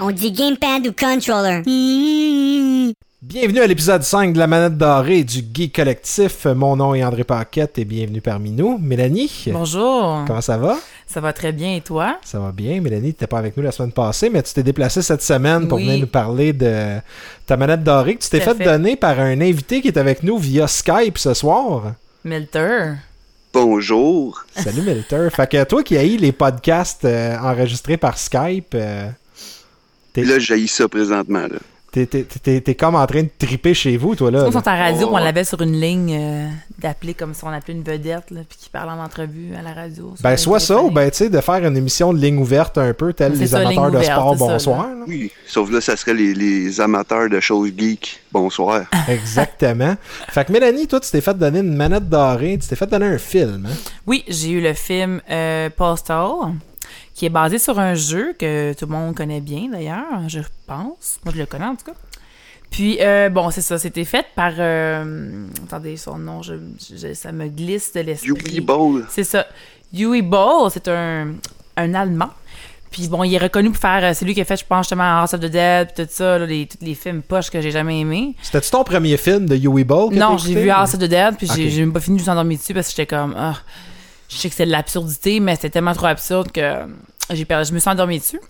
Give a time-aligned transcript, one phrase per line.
[0.00, 1.62] On dit gamepad ou controller.
[3.22, 6.44] Bienvenue à l'épisode 5 de la manette dorée du Geek Collectif.
[6.46, 8.78] Mon nom est André Paquette et bienvenue parmi nous.
[8.78, 10.24] Mélanie, Bonjour.
[10.26, 10.76] comment ça va?
[11.06, 12.18] Ça va très bien et toi?
[12.24, 12.80] Ça va bien.
[12.80, 15.68] Mélanie, tu n'étais pas avec nous la semaine passée, mais tu t'es déplacée cette semaine
[15.68, 15.84] pour Oui.
[15.86, 16.96] venir nous parler de
[17.46, 20.24] ta manette dorée que tu t'es à fait, donner par un invité qui est avec
[20.24, 21.92] nous via Skype ce soir.
[22.24, 22.94] Milter.
[23.52, 24.44] Bonjour.
[24.54, 25.28] Salut Milter.
[25.30, 29.10] fait que toi qui as eu les podcasts euh, enregistrés par Skype, euh,
[30.16, 31.46] Là, j'ai ça présentement.
[31.46, 31.58] Là.
[31.92, 34.50] T'es, t'es- t'es- t'es comme en train de triper chez vous, toi là.
[34.50, 35.14] Sont en radio, Oh.
[35.14, 38.58] on l'avait sur une ligne euh, d'appeler comme si on appelait une vedette, là, puis
[38.58, 40.14] qui parle en entrevue à la radio.
[40.22, 42.92] Ben, soit ça, ou ben, tu sais, de faire une émission de ligne ouverte un
[42.94, 44.86] peu, tel C'est les ça, amateurs de ouverte, sport, ça, bonsoir.
[44.86, 45.04] là.
[45.06, 45.30] Oui.
[45.46, 48.20] Sauf là, ça serait les, les amateurs de choses geeks.
[48.32, 48.82] Bonsoir.
[49.08, 49.96] Exactement.
[50.28, 53.06] fait que Mélanie, toi, tu t'es fait donner une manette dorée, tu t'es fait donner
[53.06, 53.66] un film.
[53.68, 53.74] Hein?
[54.06, 56.30] Oui, j'ai eu le film euh, Postal,
[57.20, 61.18] qui est basé sur un jeu que tout le monde connaît bien d'ailleurs, je pense.
[61.22, 61.92] Moi, je le connais en tout cas.
[62.70, 64.52] Puis, euh, bon, c'est ça, c'était fait par.
[64.58, 66.54] euh, attendez, son nom, je,
[66.96, 68.28] je- ça me glisse de l'esprit.
[68.28, 69.04] Yugi Ball.
[69.10, 69.44] C'est ça.
[69.92, 71.34] Yui Ball, c'est un,
[71.76, 72.30] un Allemand.
[72.90, 74.02] Puis bon, il est reconnu pour faire.
[74.02, 76.10] euh, C'est lui qui a fait, je pense, justement, House of the Dead, puis tout
[76.12, 78.34] ça, là, les, tous les films poches que j'ai jamais aimés.
[78.40, 80.08] C'était-tu ton premier film de Yui Ball?
[80.14, 82.72] Non, j'ai vu House of the Dead, puis j'ai même pas fini de s'endormir dessus
[82.72, 83.34] parce que j'étais comme.
[83.36, 83.56] Ah,
[84.28, 86.86] je sais que c'est de l'absurdité, mais c'était tellement trop absurde que
[87.34, 87.68] j'ai perdu.
[87.68, 88.40] Je me suis endormie dessus.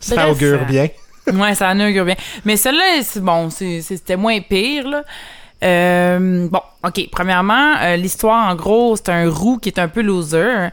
[0.00, 0.88] Ça Bref, augure bien.
[1.34, 2.16] Ouais, ça en augure bien.
[2.46, 5.04] Mais celle-là, c'est bon, c'était moins pire, là.
[5.62, 7.08] Euh, bon, OK.
[7.10, 10.70] Premièrement, euh, l'histoire, en gros, c'est un roux qui est un peu loser.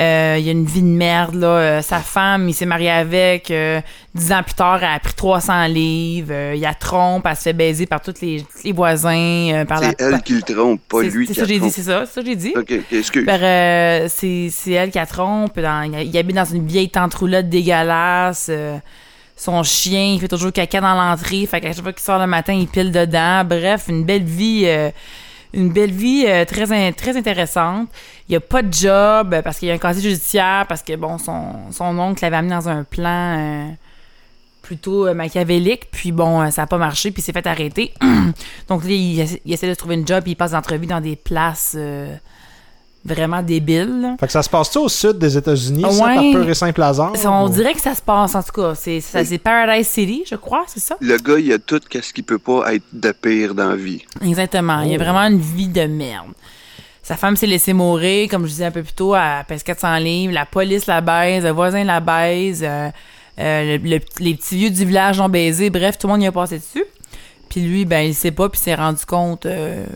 [0.00, 1.46] Euh, il a une vie de merde, là.
[1.48, 3.50] Euh, sa femme, il s'est marié avec.
[3.50, 3.80] euh,
[4.14, 6.28] dix ans plus tard, elle a pris 300 livres.
[6.32, 9.10] Euh, il a trompe, elle se fait baiser par tous les, les voisins.
[9.52, 9.88] euh, par la...
[9.90, 11.82] C'est elle qui le trompe, pas C'est- lui C'est qui ça que j'ai dit, c'est
[11.82, 12.52] ça, c'est ça que j'ai dit.
[12.56, 13.26] Ok, ok, excuse.
[14.08, 15.58] C'est c'est elle qui la trompe.
[15.58, 18.46] Dans, il habite dans une vieille tente roulotte dégueulasse.
[18.50, 18.78] euh,
[19.36, 21.46] son chien, il fait toujours caca dans l'entrée.
[21.46, 23.44] Fait qu'à chaque fois qu'il sort le matin, il pile dedans.
[23.44, 24.62] Bref, une belle vie.
[24.66, 24.90] euh,
[25.52, 27.88] une belle vie euh, très, très intéressante.
[28.28, 30.94] Il a pas de job euh, parce qu'il y a un casier judiciaire, parce que
[30.96, 33.68] bon, son, oncle l'avait amené dans un plan euh,
[34.62, 37.92] plutôt machiavélique, puis bon, ça a pas marché, puis il s'est fait arrêter.
[38.68, 41.16] Donc là, il, il essaie de trouver une job, puis il passe d'entrevue dans des
[41.16, 41.76] places
[43.04, 44.00] vraiment débiles.
[44.02, 44.16] là.
[44.20, 46.14] Fait que ça se passe-tu au sud des États-Unis, ça, Ouais.
[46.14, 47.16] par pur et simple hasard?
[47.16, 48.74] Ça, On ou- dirait que ça se passe, en tout cas.
[48.74, 50.96] C'est ça- c'est Paradise City, je crois, c'est ça?
[51.00, 54.04] Le gars, il a tout qu'est-ce qui peut pas être de pire dans la vie.
[54.24, 54.80] Exactement.
[54.82, 56.32] Il y a vraiment une vie de merde.
[57.02, 59.96] Sa femme s'est laissée mourir, comme je disais un peu plus tôt, elle pèse 400
[59.96, 60.34] livres.
[60.34, 62.90] La police la baise, le voisin la baise, euh,
[63.38, 65.70] euh, le- le- les petits vieux du village l'ont baisé.
[65.70, 66.84] Bref, tout le monde y a passé dessus.
[67.48, 69.86] Puis lui, ben, il sait pas, puis il s'est rendu compte, euh,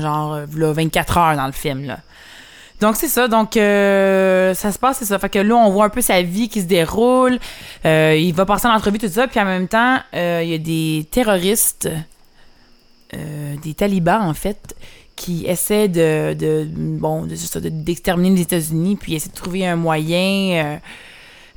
[0.00, 1.98] genre, euh, v'là 24 heures dans le film, là.
[2.80, 5.18] Donc c'est ça, donc euh, ça se passe, c'est ça.
[5.18, 7.38] Fait que là, on voit un peu sa vie qui se déroule.
[7.86, 10.54] Euh, il va passer en entrevue, tout ça, puis en même temps, euh, il y
[10.54, 11.88] a des terroristes,
[13.14, 14.74] euh, des talibans en fait,
[15.16, 19.66] qui essaient de, de bon, de- ça, de- d'exterminer les États-Unis, puis essaient de trouver
[19.66, 20.78] un moyen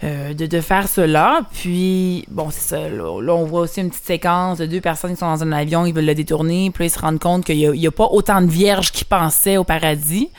[0.04, 1.42] euh, de, de faire cela.
[1.54, 2.80] Puis bon, c'est ça.
[2.90, 5.52] Là, là, on voit aussi une petite séquence de deux personnes qui sont dans un
[5.52, 8.06] avion, ils veulent le détourner, puis là, ils se rendent compte qu'il n'y a, pas
[8.12, 10.30] autant de vierges qu'ils pensaient au paradis.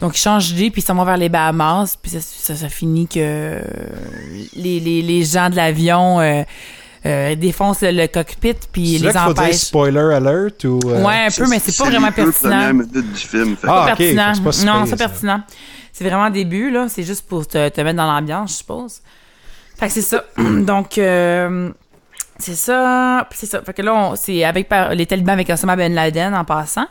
[0.00, 2.68] Donc, ils changent d'idée, puis ils s'en vont vers les Bahamas, puis ça, ça, ça
[2.68, 3.60] finit que euh,
[4.56, 6.42] les, les, les gens de l'avion euh,
[7.06, 9.56] euh, défoncent le, le cockpit, puis les faut dire empêchent.
[9.56, 10.80] spoiler alert ou.
[10.86, 12.72] euh, Ouais, un peu, mais c'est pas vraiment pertinent.
[13.68, 14.32] Ah, pertinent.
[14.34, 15.08] c'est pas si non, pire, c'est ça.
[15.08, 15.40] pertinent.
[15.92, 16.88] C'est vraiment début, là.
[16.88, 19.00] C'est juste pour te, te mettre dans l'ambiance, je suppose.
[19.78, 20.24] Fait que c'est ça.
[20.38, 21.70] Donc, euh,
[22.38, 23.28] c'est ça.
[23.32, 23.62] C'est ça.
[23.62, 26.86] Fait que là, c'est avec les talibans avec Osama Ben Laden en passant.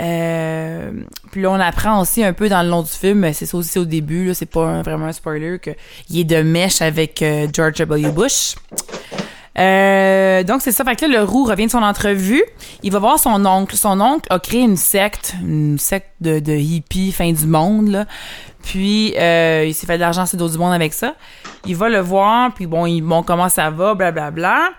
[0.00, 0.90] Euh,
[1.30, 3.78] puis là, on apprend aussi un peu dans le long du film, c'est ça aussi
[3.78, 7.74] au début, là, c'est pas vraiment un spoiler, qu'il est de mèche avec euh, George
[7.74, 8.10] W.
[8.10, 8.54] Bush.
[9.58, 10.84] Euh, donc c'est ça.
[10.84, 12.42] Fait que là, le roux revient de son entrevue.
[12.82, 13.76] Il va voir son oncle.
[13.76, 17.88] Son oncle a créé une secte, une secte de, de hippies fin du monde.
[17.88, 18.06] Là.
[18.62, 21.14] Puis euh, il s'est fait de l'argent sur d'autres du monde avec ça.
[21.66, 24.70] Il va le voir, puis bon, il bon comment ça va, blablabla.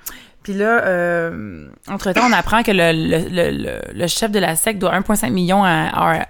[0.42, 4.58] Puis là, euh, entre-temps, on apprend que le, le, le, le- le chef de la
[4.58, 6.26] secte doit 1,5 million à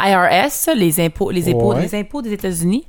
[0.00, 1.82] IRS, les impôts, les impôts, Ouais.
[1.82, 2.86] les impôts des États-Unis.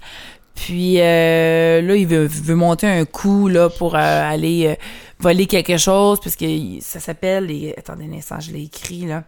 [0.58, 4.76] Puis euh, là, il veut, veut monter un coup là, pour euh, aller euh,
[5.20, 6.46] voler quelque chose, parce que
[6.82, 7.46] ça s'appelle...
[7.46, 9.24] les- Attendez un instant, je l'ai écrit, là.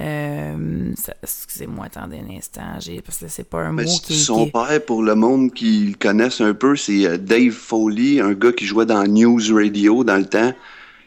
[0.00, 4.14] Euh, ça- Excusez-moi, attendez un instant, j'ai, parce que c'est pas un mot Mais qui,
[4.16, 8.32] son qui- père, pour le monde qui le connaisse un peu, c'est Dave Foley, un
[8.32, 10.52] gars qui jouait dans News Radio dans le temps.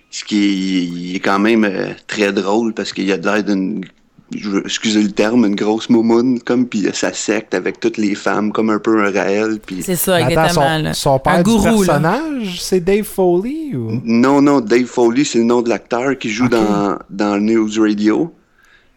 [0.10, 1.70] Ce qui est, il est quand même
[2.08, 3.84] très drôle parce qu'il a l'air d'une
[4.36, 8.16] je veux- excusez le terme, une grosse moumoune, comme, puis sa secte avec toutes les
[8.16, 9.82] femmes, comme un peu un Raël, puis...
[9.82, 10.68] C'est ça, Attends, exactement.
[10.78, 10.94] son, là.
[10.94, 12.00] son père un gourou, du là.
[12.00, 14.02] personnage, c'est Dave Foley ou...
[14.04, 18.34] Non, non, Dave Foley, c'est le nom de l'acteur qui joue dans, dans News Radio,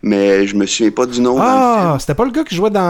[0.03, 1.37] mais je me souviens pas du nom.
[1.39, 2.01] Ah, film.
[2.01, 2.81] c'était pas le gars qui jouait dans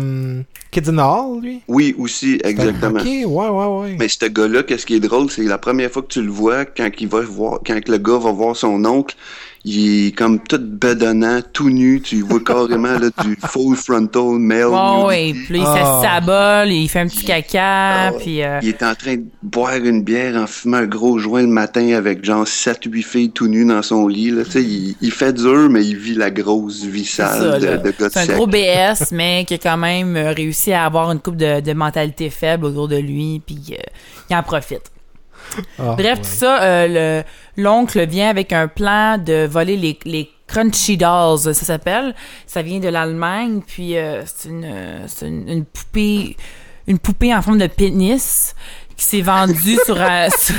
[0.00, 1.60] euh, Kids in the Hall, lui?
[1.66, 3.00] Oui, aussi, exactement.
[3.00, 3.96] Ok, ouais, ouais, ouais.
[3.98, 6.64] Mais ce gars-là, qu'est-ce qui est drôle, c'est la première fois que tu le vois,
[6.64, 9.16] quand il va voir, quand le gars va voir son oncle,
[9.64, 14.66] il est comme tout bedonnant, tout nu, tu vois carrément là, du full frontal male
[15.06, 15.26] ouais.
[15.32, 15.44] nudity.
[15.46, 16.00] Puis là, il Ah.
[16.02, 18.42] s'assabole, il fait un petit caca, Ah, puis...
[18.42, 21.46] euh, Il est en train de boire une bière en fumant un gros joint le
[21.48, 24.30] matin avec genre 7-8 filles tout nues dans son lit.
[24.30, 24.44] Là.
[24.44, 27.76] Tu sais, il, il fait dur, mais il vit la grosse vie sale ça, de,
[27.88, 28.34] de C'est un sec.
[28.36, 31.72] gros BS, mais qui a quand même euh, réussi à avoir une coupe de, de
[31.72, 33.76] mentalité faible autour de lui, puis euh,
[34.28, 34.82] il en profite.
[35.78, 36.22] Ah, Bref, ouais.
[36.24, 37.22] tout ça, euh,
[37.56, 42.14] le- l'oncle vient avec un plan de voler les, les Crunchy Dolls, ça s'appelle.
[42.46, 46.36] Ça vient de l'Allemagne, puis euh, c'est une, c'est une, une poupée,
[46.86, 48.54] une poupée en forme de pénis
[48.96, 50.54] qui s'est vendue sur, euh, sur-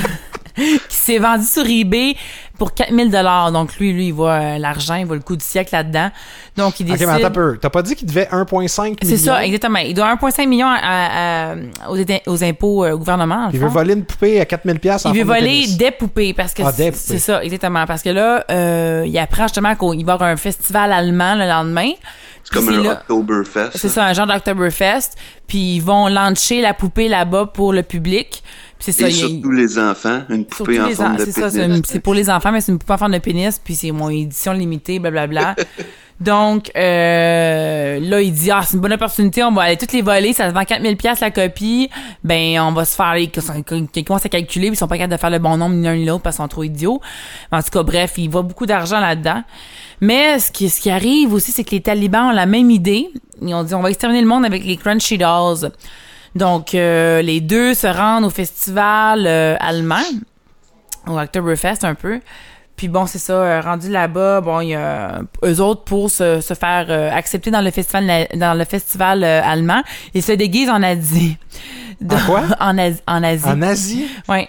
[0.88, 2.14] qui s'est vendue sur eBay
[2.58, 3.50] pour 4000 dollars.
[3.52, 6.10] Donc lui, lui, il voit euh, l'argent, il voit le coup du siècle là-dedans.
[6.56, 7.06] Donc il Ok, décide.
[7.08, 7.58] mais attends un peu.
[7.60, 8.96] T'as pas dit qu'il devait 1,5 million?
[9.02, 9.78] c'est ça, exactement.
[9.80, 11.54] Il doit 1,5 million à- à-
[11.90, 11.96] aux,
[12.32, 13.48] aux impôts euh, au gouvernement.
[13.52, 16.54] Il veut voler une poupée à 4000 pièces Il veut de voler des poupées parce
[16.54, 17.00] que Ah, des c'est poupées.
[17.06, 17.84] c'est ça, exactement.
[17.86, 21.48] Parce que là, euh, il apprend justement qu'il va y avoir un festival allemand le
[21.48, 21.90] lendemain.
[22.44, 23.70] C'est comme un là- Oktoberfest.
[23.74, 25.12] C'est ça, un genre d'Octoberfest.
[25.46, 28.42] Puis ils vont lancer la poupée là-bas pour le public.
[28.78, 31.82] C'est ça, Et il surtout les enfants, une poupée en forme en- de pénis.
[31.86, 34.10] c'est pour les enfants, mais c'est une poupée en forme de pénis, puis c'est mon
[34.10, 35.54] édition limitée, blablabla.
[36.20, 40.00] Donc, euh, là, il dit, ah, c'est une bonne opportunité, on va aller toutes les
[40.02, 41.90] voler, ça se vend 4000 pièces la copie,
[42.22, 43.30] ben, on va se faire, ils
[43.94, 45.82] ils commencent à calculer, puis ils sont pas capables de faire le bon nombre ni
[45.84, 47.00] l'un ni l'autre parce qu'ils sont trop idiots.
[47.50, 49.42] En tout cas, bref, il voit beaucoup d'argent là-dedans.
[50.00, 53.08] Mais ce qui, ce qui arrive aussi, c'est que les talibans ont la même idée.
[53.42, 55.72] Ils ont dit, on va exterminer le monde avec les Crunchy Dolls.
[56.34, 60.02] Donc, euh, les deux se rendent au festival euh, allemand,
[61.06, 62.20] au Oktoberfest un peu.
[62.76, 66.40] Puis bon, c'est ça, euh, rendu là-bas, bon, il y a eux autres pour se,
[66.40, 69.80] se faire euh, accepter dans le festival dans le festival euh, allemand,
[70.12, 71.36] ils se déguisent en Asie.
[72.10, 72.42] En quoi?
[72.60, 73.48] en, Asie en Asie.
[73.48, 74.06] En Asie?
[74.28, 74.48] Ouais.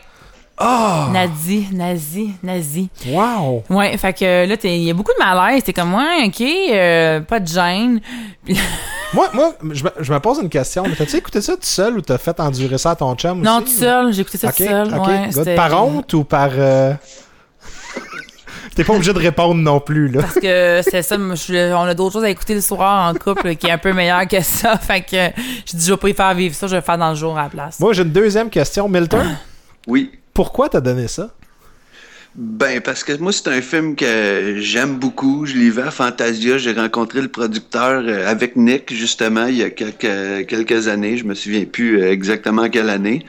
[0.60, 1.08] Oh!
[1.12, 2.90] Nazi, nazi, nazi.
[3.10, 3.64] Wow!
[3.70, 5.64] Ouais, fait que là, t'es- il y a beaucoup de malaise.
[5.64, 8.00] T'es comme, ouais, ok, euh, pas de gêne.
[8.44, 8.58] Puis-
[9.16, 10.84] Moi, moi je, me, je me pose une question.
[10.98, 13.66] T'as-tu écouté ça tout seul ou t'as fait endurer ça à ton chum non, aussi,
[13.66, 14.94] tout ou- seul, j'ai écouté ça tout seul.
[14.94, 16.50] Ouais, Par honte ou par...
[16.54, 16.94] euh,
[18.76, 20.22] T'es pas obligé de répondre non plus, là.
[20.22, 23.56] Parce que c'est ça, je- on a d'autres choses à écouter le soir en couple
[23.56, 24.78] qui est un peu meilleur que ça.
[24.82, 25.32] Fait que
[25.66, 27.16] je dis, je vais pas y faire vivre ça, je vais le faire dans le
[27.16, 27.80] jour à la place.
[27.80, 28.90] Moi, j'ai une deuxième question.
[28.90, 29.38] Milton,
[29.88, 30.12] Oui.
[30.34, 31.30] pourquoi t'as donné ça?
[32.38, 35.46] Ben, parce que moi, c'est un film que j'aime beaucoup.
[35.46, 36.58] Je l'ai vu à Fantasia.
[36.58, 41.16] J'ai rencontré le producteur euh, avec Nick, justement, il y a quelques, quelques années.
[41.16, 43.26] Je me souviens plus euh, exactement quelle année.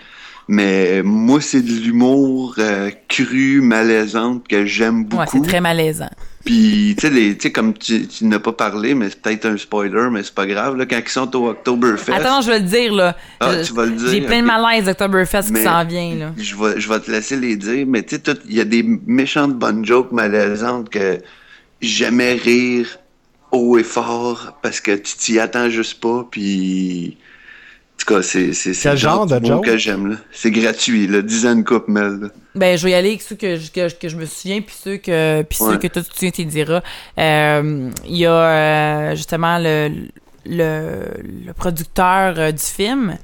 [0.49, 5.43] Mais moi, c'est de l'humour euh, cru, malaisante que j'aime Ouais, beaucoup.
[5.43, 6.11] c'est très malaisant.
[6.45, 10.23] Puis, tu sais, comme tu, tu n'as pas parlé, mais c'est peut-être un spoiler, mais
[10.23, 12.13] c'est pas grave, là, quand ils sont au Oktoberfest.
[12.13, 13.17] Attends, je vais le dire, là.
[13.41, 16.33] Ah, Je- tu vas le dire, J'ai plein de malaise d'Octoberfest qui s'en vient, là.
[16.37, 18.85] Je vais, je vais te laisser les dire, mais tu sais, il y a des
[18.85, 21.19] méchantes bonnes jokes malaisantes que
[21.81, 22.99] j'aimais rire
[23.51, 27.17] haut et fort parce que tu t'y attends juste pas, puis...
[27.97, 29.65] En tout cas, c'est c'est genre de joke?
[29.65, 30.19] que j'aime.
[30.31, 31.23] C'est gratuit, là.
[31.23, 32.31] 10 ans de coupe, Mel.
[32.55, 34.61] Ben, je vais y aller avec ceux que, je- que, je- que je me souviens,
[34.61, 36.83] puis ceux que, puis ceux que toi tu te souviens, tu diras.
[37.19, 39.91] Euh, Il y a euh, justement le,
[40.45, 41.01] le,
[41.47, 43.17] le producteur euh, du film.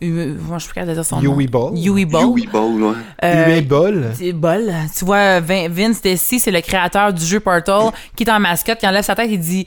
[0.00, 1.34] Euh, moi, je suis pas capable de dire son nom.
[1.36, 1.76] Yui Ball.
[1.76, 2.26] Yui Ball.
[2.36, 2.94] Yui Ball, ouais.
[3.24, 4.10] Euh, Ball.
[4.14, 4.72] C'est bol.
[4.96, 8.78] Tu vois, Vin- Vince Desi, c'est le créateur du jeu Portal, qui est en mascotte,
[8.78, 9.66] qui enlève sa tête et dit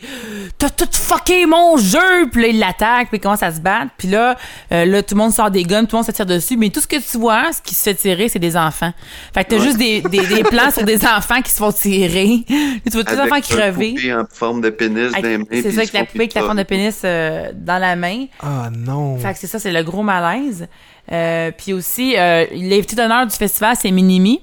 [0.57, 2.29] T'as tout fucké mon jeu!
[2.31, 3.91] Puis là, il l'attaque, puis il commence à se battre.
[3.97, 4.37] Puis là,
[4.71, 6.55] euh, là, tout le monde sort des guns, tout le monde se tire dessus.
[6.55, 8.93] Mais tout ce que tu vois, ce qui se fait tirer, c'est des enfants.
[9.33, 9.63] Fait que t'as Ouais.
[9.65, 12.43] juste des, des, des plans sur des enfants qui se font tirer.
[12.47, 13.95] tu vois tous les enfants crever.
[13.95, 15.45] poupée en forme de pénis Avec- dans les mains.
[15.51, 18.25] C'est ça, avec la poupée avec la forme de pénis euh, dans la main.
[18.41, 19.17] Ah non.
[19.17, 20.03] Fait que c'est ça, c'est le gros
[21.11, 24.41] Euh, puis aussi, euh, l'invité d'honneur du festival, c'est Minimi.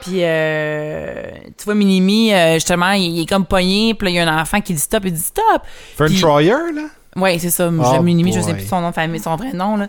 [0.00, 1.22] Puis, euh,
[1.56, 4.28] tu vois, Minimi, euh, justement, il, il est comme pogné, puis là, il y a
[4.32, 5.62] un enfant qui dit stop, il dit stop.
[5.96, 6.82] Fern Troyer, là?
[7.16, 9.76] Ouais, c'est ça, Oh Minimi, je sais plus son nom de famille, son vrai nom,
[9.76, 9.88] là.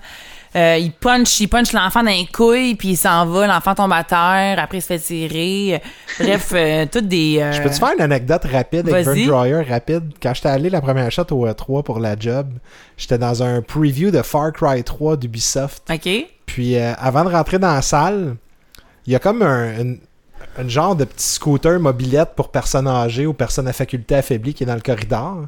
[0.55, 3.93] Euh, il punch, il punch l'enfant dans les couilles, puis il s'en va, l'enfant tombe
[3.93, 5.81] à terre, après il se fait tirer.
[6.19, 7.37] Bref, euh, toutes des...
[7.39, 9.27] euh, Je peux te faire une anecdote rapide avec vas-y.
[9.27, 10.11] Troyer, rapide?
[10.21, 12.47] Quand j'étais allé la première shot au E3 pour la job,
[12.97, 15.83] j'étais dans un preview de Far Cry 3 d'Ubisoft.
[15.91, 16.09] OK?
[16.47, 18.35] Puis avant de rentrer dans la salle,
[19.05, 19.99] il y a comme un, une-
[20.57, 24.63] un genre de petit scooter mobilette pour personnes âgées ou personnes à faculté affaiblie qui
[24.63, 25.45] est dans le corridor.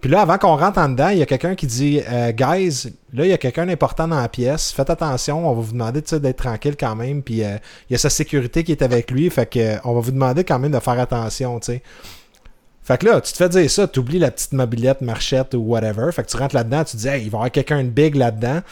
[0.00, 2.90] Puis là, avant qu'on rentre en dedans, il y a quelqu'un qui dit euh, Guys,
[3.12, 4.72] là, il y a quelqu'un d'important dans la pièce.
[4.72, 7.22] Faites attention, on va vous demander d'être tranquille quand même.
[7.22, 9.28] Puis euh, il y a sa sécurité qui est avec lui.
[9.28, 11.82] Fait que euh, on va vous demander quand même de faire attention, tu sais.
[12.82, 15.58] Fait que là, tu te fais dire ça, tu oublies la petite mobilette, marchette ou
[15.58, 16.10] whatever.
[16.12, 18.16] Fait que tu rentres là-dedans, tu dis, hey, il va y avoir quelqu'un de big
[18.16, 18.62] là-dedans.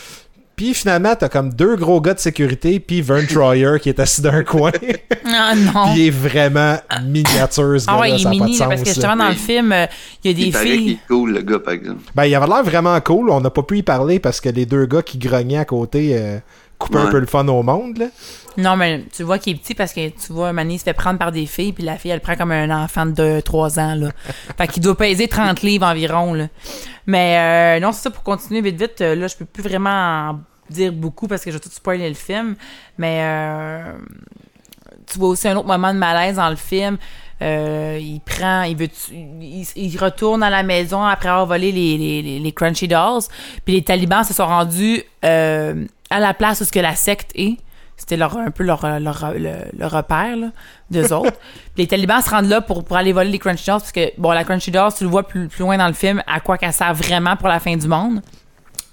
[0.58, 4.20] Puis finalement, t'as comme deux gros gars de sécurité, puis Vern Troyer qui est assis
[4.20, 4.72] d'un coin.
[4.80, 4.88] puis
[5.24, 5.94] Ah non.
[5.94, 9.28] il est vraiment miniature, ce Ah gars-là, ouais, il est mini, parce que justement, dans
[9.28, 9.86] le film, euh,
[10.24, 10.90] il y a Il des qu'il filles.
[10.92, 12.00] est cool, le gars, par exemple.
[12.14, 13.30] Ben, il avait l'air vraiment cool.
[13.30, 16.10] On n'a pas pu y parler parce que les deux gars qui grognaient à côté
[16.18, 16.38] euh,
[16.78, 17.98] coupaient un peu le fun au monde.
[17.98, 18.06] Là.
[18.56, 21.18] Non, mais tu vois qu'il est petit parce que tu vois, Manny se fait prendre
[21.18, 24.08] par des filles, puis la fille, elle prend comme un enfant de 3 ans, là.
[24.56, 26.46] fait qu'il doit peser 30 livres environ, là.
[27.06, 30.30] Mais euh, non, c'est ça, pour continuer vite, vite, euh, là, je peux plus vraiment
[30.30, 32.54] en dire beaucoup parce que je vais tout spoiler le film.
[32.98, 33.92] Mais euh,
[35.06, 36.98] tu vois aussi un autre moment de malaise dans le film.
[37.40, 41.70] Euh, il prend, il veut, tu- il, il retourne à la maison après avoir volé
[41.70, 43.22] les, les, les, les Crunchy Dolls.
[43.64, 47.30] Puis les talibans se sont rendus euh, à la place où ce que la secte
[47.34, 47.56] est.
[47.96, 50.46] C'était leur, un peu leur, leur, le, le repère, là,
[50.88, 51.32] d'eux autres.
[51.74, 54.12] Puis les talibans se rendent là pour, pour aller voler les Crunchy Dolls parce que,
[54.18, 56.58] bon, la Crunchy Dolls, tu le vois plus, plus loin dans le film, à quoi
[56.58, 58.20] qu'elle sert vraiment pour la fin du monde.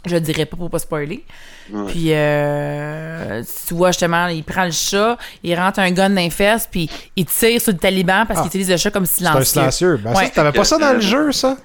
[0.07, 1.23] Je le dirais pas pour pas spoiler.
[1.71, 1.85] Ouais.
[1.91, 6.29] Puis, euh, tu vois, justement, il prend le chat, il rentre un gun dans les
[6.29, 8.41] fesses, puis il tire sur le taliban parce Ah.
[8.43, 9.39] qu'il utilise le chat comme C'est silencieux.
[9.41, 9.97] un silencieux.
[10.03, 10.29] Ben, ça, Ouais.
[10.29, 11.57] t'avais pas ça dans le Euh, jeu, ça?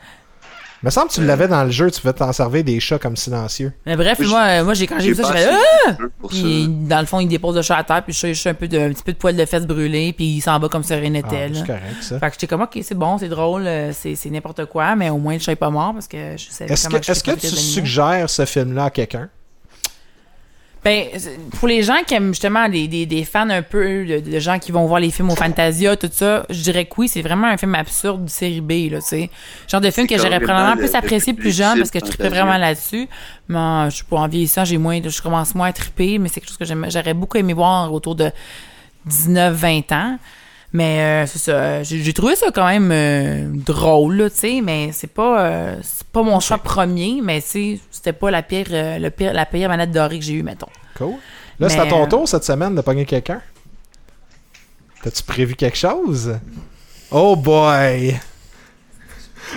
[0.82, 2.98] Il me semble que tu l'avais dans le jeu, tu pouvais t'en servir des chats
[2.98, 3.72] comme silencieux.
[3.84, 5.50] Mais bref, Oui, moi, euh, moi j'ai, quand j'ai vu ça, j'ai fait
[5.88, 5.96] Ah!
[6.28, 6.68] Puis, ça.
[6.94, 8.54] dans le fond, il dépose le chat à terre, puis le chat, il chat un,
[8.54, 10.82] peu de, un petit peu de poil de fesses brûlées, puis il s'en va comme
[10.82, 11.48] si rien Ah, n'était.
[11.48, 11.54] là.
[11.60, 12.18] c'est correct, ça.
[12.18, 15.10] Fait que j'étais comme, ok, c'est bon, c'est drôle, euh, c'est, c'est n'importe quoi, mais
[15.10, 17.12] au moins le chat est pas mort parce que je savais Est-ce comment que, je
[17.12, 19.28] est-ce que tu suggères ce film-là à quelqu'un?
[20.82, 21.08] Ben,
[21.58, 24.58] pour les gens qui aiment justement des, des, des fans un peu de, de gens
[24.58, 27.48] qui vont voir les films au Fantasia, tout ça, je dirais que oui, c'est vraiment
[27.48, 29.30] un film absurde de série B, là, tu sais.
[29.68, 32.30] Genre de film que j'aurais probablement le- plus apprécié plus jeune parce que je Fantasia.
[32.30, 33.08] vraiment là-dessus.
[33.48, 36.40] Mais je suis pas en vieillissant, j'ai moins, je commence moins à tripper, mais c'est
[36.40, 38.30] quelque chose que j'aurais beaucoup aimé voir autour de
[39.08, 40.18] 19-20 ans.
[40.72, 44.90] Mais euh, c'est ça, j'ai trouvé ça quand même euh, drôle, là, tu sais, mais
[44.92, 49.10] c'est pas euh, c'est pas mon choix premier, mais c'était pas la pire, euh, le
[49.10, 50.68] pire la pire manette dorée que j'ai eue, mettons.
[50.96, 51.14] Cool.
[51.58, 53.42] Là, c'est à ton euh, tour cette semaine de pogner quelqu'un.
[55.02, 56.38] T'as-tu prévu quelque chose?
[57.10, 58.16] Oh boy!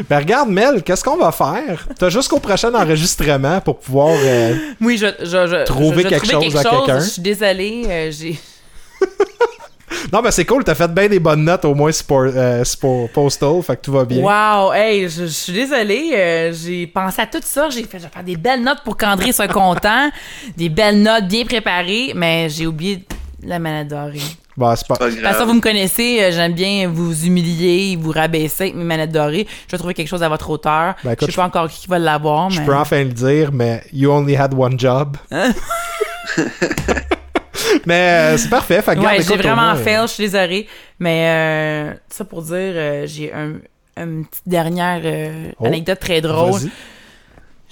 [0.09, 1.87] Ben regarde, Mel, qu'est-ce qu'on va faire?
[1.99, 4.17] T'as jusqu'au prochain enregistrement pour pouvoir...
[4.81, 6.99] Oui, je, je, je Trouver quelque chose à quelqu'un.
[6.99, 8.39] Je suis désolée, j'ai
[10.11, 12.63] Non, ben c'est cool, t'as fait bien des bonnes notes au moins sport, euh,
[13.13, 14.21] postal, fait que tout va bien.
[14.21, 18.03] Wow, hey, je, je suis désolée, euh, j'ai pensé à tout ça, j'ai fait je
[18.03, 20.09] vais faire des belles notes pour qu'André soit content,
[20.57, 23.05] des belles notes bien préparées, mais j'ai oublié
[23.43, 24.19] la manette dorée.
[24.55, 24.95] Bah, c'est pas...
[24.95, 28.75] Pas De toute façon, vous me connaissez, euh, j'aime bien vous humilier, vous rabaisser avec
[28.75, 29.47] mes manettes dorées.
[29.67, 30.95] Je vais trouver quelque chose à votre hauteur.
[31.03, 32.65] Ben, écoute, je sais pas encore qui va l'avoir, Je mais...
[32.65, 35.17] peux enfin le dire, mais you only had one job.
[37.85, 40.67] mais euh, c'est parfait, fait Ouais, j'ai vraiment fail, je suis désolée.
[40.99, 43.53] Mais euh, ça pour dire, euh, j'ai un,
[43.97, 46.61] une petite dernière euh, Oh, anecdote très drôle.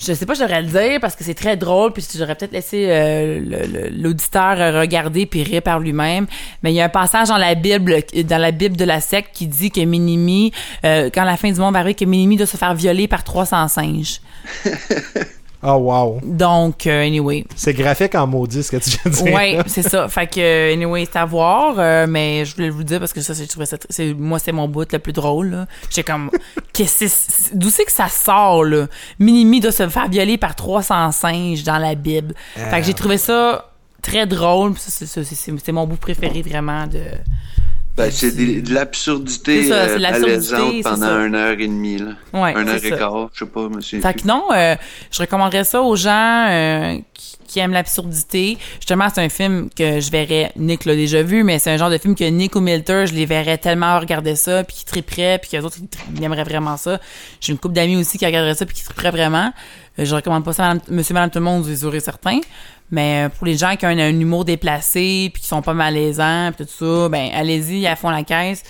[0.04, 2.54] Je sais pas, je devrais le dire parce que c'est très drôle, puis j'aurais peut-être
[2.54, 6.26] laissé euh, le- le- l'auditeur euh, regarder puis rire par lui-même.
[6.64, 9.30] Mais il y a un passage dans la Bible, dans la Bible de la secte,
[9.32, 10.52] qui dit que Minimi,
[10.86, 13.24] euh, quand la fin du monde va arriver, que Minimi doit se faire violer par
[13.24, 14.22] 300 singes.
[15.64, 16.20] Oh wow.
[16.24, 17.46] Donc, euh, anyway.
[17.56, 19.34] C'est graphique en maudit ce que tu viens de dire.
[19.34, 20.08] Ouais, c'est ça.
[20.08, 23.22] Fait que, anyway, c'est à voir, euh, mais je voulais vous le dire parce que
[23.22, 25.66] ça, c'est- je trouvais ça, c'est, moi, c'est mon bout le plus drôle, là.
[25.90, 26.32] J'étais comme,
[26.74, 28.88] qu'est-ce que c'est- d'où c'est que ça sort, là?
[29.20, 32.34] Minimi doit se faire violer par 300 singes dans la Bible.
[32.56, 33.68] Fait que j'ai trouvé ça
[34.02, 37.02] très drôle, puis ça, c'est, ça, c'est, c'est- c'est mon bout préféré, vraiment, de...
[37.98, 41.36] Ben, c'est des- de l'absurdité C'est ça, c'est euh, de l'absurdité, malaisante c'est pendant une
[41.36, 41.98] heure et demie.
[41.98, 42.12] Là.
[42.34, 44.00] Ouais, une heure et quart, je sais pas, monsieur.
[44.00, 44.76] Fait que non, euh,
[45.12, 48.58] je recommanderais ça aux gens euh, qui, qui aiment l'absurdité.
[48.76, 51.90] Justement, c'est un film que je verrais, Nick l'a déjà vu, mais c'est un genre
[51.90, 55.38] de film que Nick ou Milter, je les verrais tellement regarder ça, puis qui tripperaient,
[55.38, 55.78] puis qu'eux autres,
[56.16, 57.00] ils, aimeraient vraiment ça.
[57.42, 59.52] J'ai une couple d'amis aussi qui regarderaient ça, puis qui tripperaient vraiment.
[60.02, 62.00] Euh, je recommande pas ça à madame- monsieur, madame, tout le monde, c'est sûr et
[62.00, 62.40] certain.
[62.90, 65.74] Mais euh, pour les gens qui ont un, un humour déplacé, puis qui sont pas
[65.74, 68.64] malaisants, puis tout ça, ben allez-y, à fond la caisse.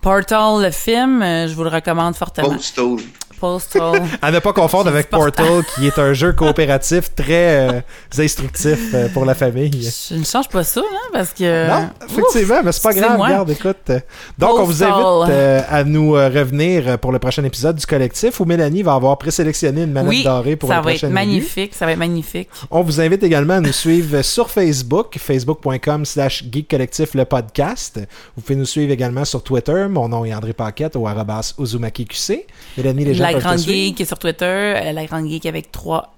[0.00, 2.54] Portal, le film, euh, je vous le recommande fortement.
[2.54, 2.96] Postal.
[3.40, 4.02] Postal.
[4.22, 5.08] À ne pas confondre avec.
[5.08, 7.80] Portal, qui est un jeu coopératif très euh,
[8.18, 9.90] instructif euh, pour la famille.
[10.10, 11.68] Je ne change pas ça, hein, parce que.
[11.68, 13.16] Non, effectivement, mais c'est pas grave.
[13.16, 13.26] moi.
[13.26, 13.92] Regarde, écoute.
[14.38, 18.44] Donc, on vous invite euh, à nous revenir pour le prochain épisode du collectif où
[18.44, 21.92] Mélanie va avoir présélectionné une manette Oui, dorée pour ça va être magnifique, ça va
[21.92, 22.48] être magnifique.
[22.70, 28.00] On vous invite également à nous suivre sur Facebook, facebook.com slash Geek Collectif le podcast.
[28.36, 29.86] Vous pouvez nous suivre également sur Twitter.
[29.88, 32.46] Mon nom est André Paquette au arrobas UzumakiQC.
[32.76, 33.58] Mélanie, les gens La Grande.
[33.58, 36.14] Geek est sur Twitter, euh, La Grande Geek avec trois.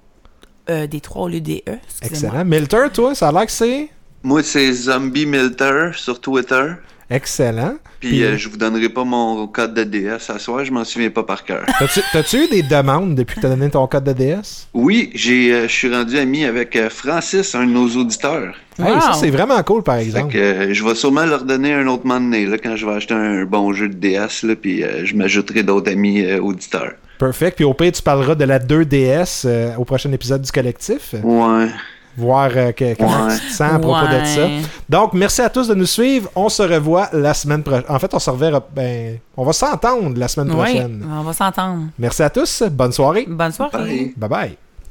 [0.70, 1.72] euh, des trois au lieu des E.
[2.02, 2.44] Excellent.
[2.44, 3.88] Milter, toi, ça a l'air que c'est?
[4.22, 6.74] Moi, c'est Zombie Milter sur Twitter.
[7.10, 7.74] excellent.
[8.00, 10.84] Puis Puis- euh, je vous donnerai pas mon code de DS à soir, je m'en
[10.84, 11.66] souviens pas par cœur.
[12.12, 14.68] T'as-tu eu des demandes depuis que t'as donné ton code de DS?
[14.72, 18.54] Oui, j'ai, euh, je suis rendu ami avec euh, Francis, un de nos auditeurs.
[18.78, 20.32] Hey, ça, c'est vraiment cool, par Fait exemple.
[20.32, 22.92] que euh, je vais sûrement leur donner un autre moment donné, là, quand je vais
[22.94, 26.92] acheter un bon jeu de DS, là, puis euh, je m'ajouterai d'autres amis euh, auditeurs.
[27.26, 27.56] Perfect.
[27.56, 31.14] Puis au pire, tu parleras de la 2DS euh, au prochain épisode du collectif.
[31.22, 31.68] Ouais.
[32.16, 33.34] Voir euh, que- comment Ouais.
[33.38, 34.48] tu te sens à propos de ça.
[34.88, 36.28] Donc, merci à tous de nous suivre.
[36.36, 37.84] On se revoit la semaine prochaine.
[37.88, 38.62] En fait, on se reverra.
[38.74, 41.06] Ben, on va s'entendre la semaine Oui, prochaine.
[41.10, 41.84] on va s'entendre.
[41.98, 42.62] Merci à tous.
[42.70, 43.24] Bonne soirée.
[43.28, 43.72] Bonne soirée.
[43.78, 44.14] Bye.
[44.16, 44.56] Bye bye.